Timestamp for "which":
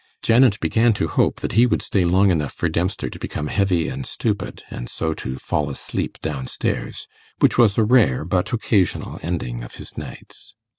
7.37-7.59